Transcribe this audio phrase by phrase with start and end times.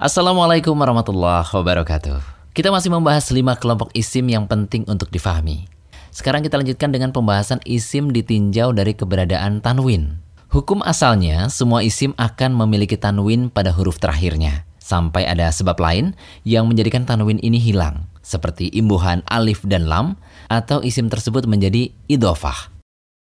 [0.00, 2.24] Assalamualaikum warahmatullahi wabarakatuh.
[2.56, 5.68] Kita masih membahas lima kelompok isim yang penting untuk difahami.
[6.08, 10.16] Sekarang kita lanjutkan dengan pembahasan isim ditinjau dari keberadaan tanwin.
[10.48, 14.64] Hukum asalnya, semua isim akan memiliki tanwin pada huruf terakhirnya.
[14.80, 16.16] Sampai ada sebab lain
[16.48, 18.08] yang menjadikan tanwin ini hilang.
[18.24, 20.16] Seperti imbuhan alif dan lam,
[20.48, 22.72] atau isim tersebut menjadi idofah.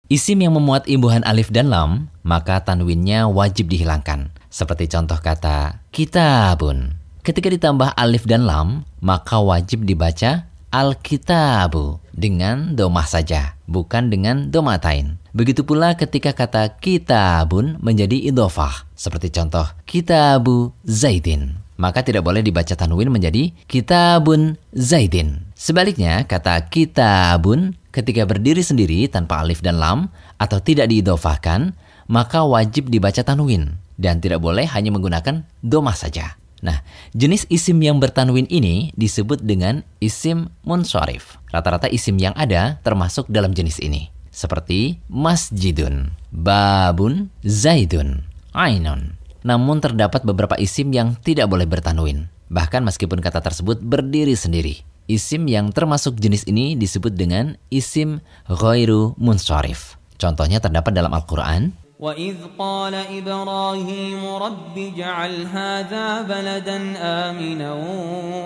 [0.05, 4.29] Isim yang memuat imbuhan alif dan lam, maka tanwinnya wajib dihilangkan.
[4.49, 6.97] Seperti contoh kata kitabun.
[7.21, 15.21] Ketika ditambah alif dan lam, maka wajib dibaca al-kitabu dengan domah saja, bukan dengan domatain.
[15.33, 21.61] Begitu pula ketika kata kitabun menjadi idofah, seperti contoh kitabu zaidin.
[21.79, 25.47] Maka tidak boleh dibaca tanwin menjadi kitabun zaidin.
[25.55, 31.71] Sebaliknya, kata kitabun ketika berdiri sendiri tanpa alif dan lam atau tidak diidofahkan,
[32.09, 36.39] maka wajib dibaca tanwin dan tidak boleh hanya menggunakan domah saja.
[36.59, 36.83] Nah,
[37.15, 41.39] jenis isim yang bertanwin ini disebut dengan isim munsharif.
[41.51, 44.11] Rata-rata isim yang ada termasuk dalam jenis ini.
[44.31, 48.23] Seperti masjidun, babun, zaidun,
[48.55, 49.19] ainun.
[49.43, 52.27] Namun terdapat beberapa isim yang tidak boleh bertanwin.
[52.51, 54.83] Bahkan meskipun kata tersebut berdiri sendiri.
[55.09, 59.97] Isim yang termasuk jenis ini disebut dengan isim ghairu munsharif.
[60.19, 67.70] Contohnya terdapat dalam Al-Quran, وإذ قال إبراهيم رب اجعل هذا بلدا آمنا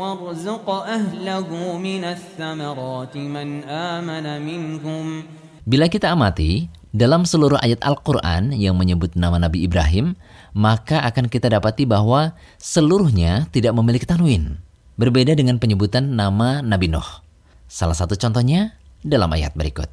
[0.00, 1.48] وارزق أهله
[1.80, 5.06] من الثمرات من آمن منهم
[5.68, 10.16] Bila kita amati, dalam seluruh ayat Al-Quran yang menyebut nama Nabi Ibrahim,
[10.56, 14.56] maka akan kita dapati bahwa seluruhnya tidak memiliki tanwin.
[14.96, 17.04] Berbeda dengan penyebutan nama Nabi Nuh.
[17.68, 19.92] Salah satu contohnya dalam ayat berikut.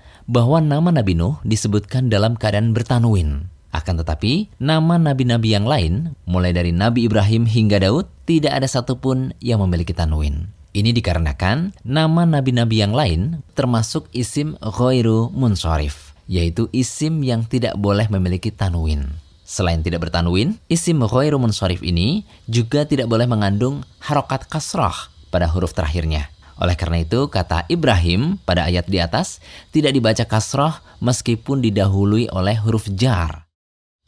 [0.25, 3.51] bahwa nama Nabi Nuh disebutkan dalam keadaan bertanwin.
[3.71, 9.31] Akan tetapi, nama nabi-nabi yang lain, mulai dari Nabi Ibrahim hingga Daud, tidak ada satupun
[9.39, 10.51] yang memiliki tanwin.
[10.71, 18.07] Ini dikarenakan nama nabi-nabi yang lain termasuk isim ghairu munsharif, yaitu isim yang tidak boleh
[18.07, 19.19] memiliki tanwin.
[19.43, 25.75] Selain tidak bertanwin, isim ghairu munsharif ini juga tidak boleh mengandung harokat kasrah pada huruf
[25.75, 26.30] terakhirnya.
[26.61, 29.41] Oleh karena itu, kata Ibrahim pada ayat di atas
[29.73, 33.49] tidak dibaca kasroh meskipun didahului oleh huruf jar.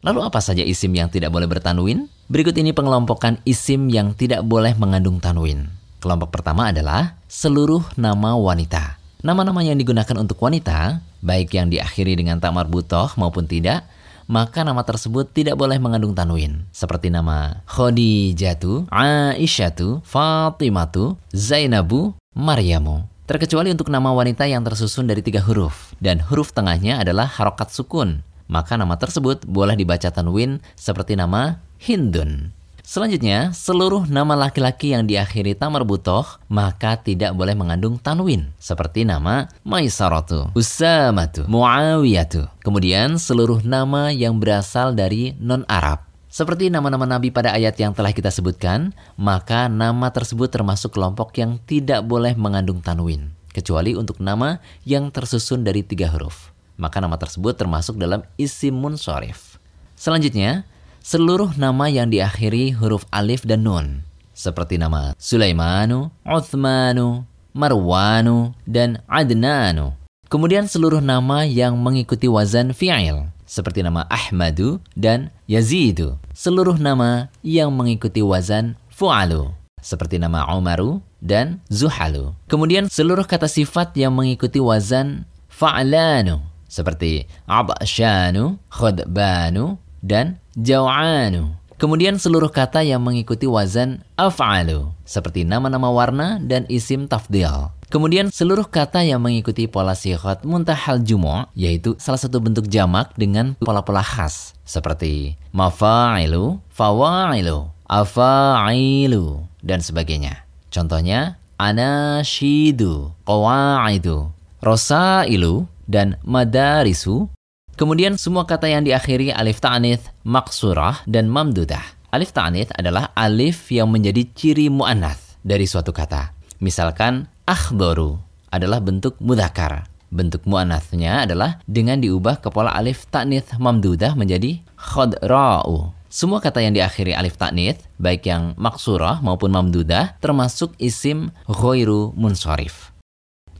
[0.05, 2.05] Lalu apa saja isim yang tidak boleh bertanwin?
[2.29, 5.65] Berikut ini pengelompokan isim yang tidak boleh mengandung tanwin.
[5.97, 9.01] Kelompok pertama adalah seluruh nama wanita.
[9.23, 13.87] Nama-nama yang digunakan untuk wanita, baik yang diakhiri dengan tamar butoh maupun tidak,
[14.27, 16.67] maka nama tersebut tidak boleh mengandung tanwin.
[16.75, 23.05] Seperti nama Khadijatu, Aisyatu, Fatimatu, Zainabu, Maryamu.
[23.23, 28.21] Terkecuali untuk nama wanita yang tersusun dari tiga huruf, dan huruf tengahnya adalah harokat sukun.
[28.51, 32.51] Maka nama tersebut boleh dibaca tanwin seperti nama Hindun.
[32.83, 38.51] Selanjutnya, seluruh nama laki-laki yang diakhiri tamar butoh maka tidak boleh mengandung tanwin.
[38.59, 42.51] Seperti nama Maisaratu, Usamatu, Muawiyatu.
[42.59, 46.12] Kemudian, seluruh nama yang berasal dari non-Arab.
[46.33, 48.89] Seperti nama-nama nabi pada ayat yang telah kita sebutkan,
[49.21, 55.61] maka nama tersebut termasuk kelompok yang tidak boleh mengandung tanwin, kecuali untuk nama yang tersusun
[55.61, 56.49] dari tiga huruf.
[56.73, 59.61] Maka nama tersebut termasuk dalam isim munsharif.
[59.93, 60.65] Selanjutnya,
[61.05, 64.01] seluruh nama yang diakhiri huruf alif dan nun,
[64.33, 69.93] seperti nama Sulaimanu, Uthmanu, Marwanu, dan Adnanu.
[70.33, 76.22] Kemudian seluruh nama yang mengikuti wazan fi'il, seperti nama Ahmadu dan Yazidu.
[76.33, 82.33] Seluruh nama yang mengikuti wazan fu'alu, seperti nama Umaru dan Zuhalu.
[82.49, 91.53] Kemudian seluruh kata sifat yang mengikuti wazan fa'lanu, seperti Abashanu, Khudbanu, dan Jaw'anu.
[91.83, 97.75] Kemudian seluruh kata yang mengikuti wazan af'alu, seperti nama-nama warna dan isim tafdil.
[97.91, 103.59] Kemudian seluruh kata yang mengikuti pola sihat muntahal jumu' yaitu salah satu bentuk jamak dengan
[103.59, 110.47] pola-pola khas seperti mafa'ilu, fawa'ilu, afa'ilu dan sebagainya.
[110.71, 114.31] Contohnya anashidu, qawa'idu,
[114.63, 117.27] rosailu dan madarisu.
[117.73, 121.81] Kemudian semua kata yang diakhiri alif ta'nith, maksurah dan mamdudah.
[122.13, 126.37] Alif ta'nits adalah alif yang menjadi ciri mu'annath dari suatu kata.
[126.61, 128.21] Misalkan akhdoru
[128.53, 129.89] adalah bentuk mudhakar.
[130.13, 135.89] Bentuk mu'anathnya adalah dengan diubah kepala alif ta'nits mamdudah menjadi khodra'u.
[136.13, 142.93] Semua kata yang diakhiri alif ta'nits, baik yang maksurah maupun mamdudah, termasuk isim ghairu munsorif.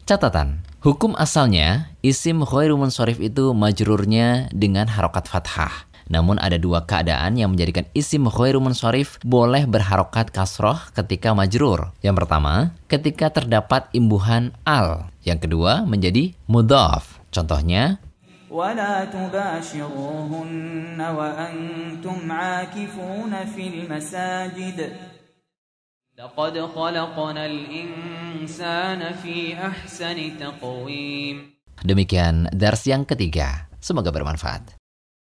[0.06, 5.89] Catatan, hukum asalnya isim ghairu munsorif itu majrurnya dengan harokat fathah.
[6.09, 11.93] Namun ada dua keadaan yang menjadikan isim khairu munsharif boleh berharokat kasroh ketika majrur.
[12.01, 15.13] Yang pertama, ketika terdapat imbuhan al.
[15.23, 17.21] Yang kedua, menjadi mudhaf.
[17.29, 18.01] Contohnya,
[18.49, 24.93] ولا تباشروهن وأنتم عاكفون في المساجد
[26.19, 31.37] لقد خلقنا الإنسان في أحسن تقويم
[31.79, 33.71] Demikian dars yang ketiga.
[33.79, 34.75] Semoga bermanfaat.